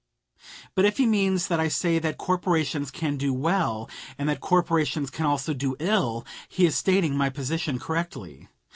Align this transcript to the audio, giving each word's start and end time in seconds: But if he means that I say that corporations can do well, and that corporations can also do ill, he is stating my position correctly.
But 0.73 0.85
if 0.85 0.97
he 0.97 1.05
means 1.05 1.47
that 1.47 1.59
I 1.59 1.67
say 1.67 1.99
that 1.99 2.17
corporations 2.17 2.89
can 2.89 3.17
do 3.17 3.31
well, 3.35 3.87
and 4.17 4.27
that 4.29 4.39
corporations 4.39 5.11
can 5.11 5.27
also 5.27 5.53
do 5.53 5.75
ill, 5.77 6.25
he 6.49 6.65
is 6.65 6.75
stating 6.75 7.15
my 7.15 7.29
position 7.29 7.77
correctly. 7.77 8.47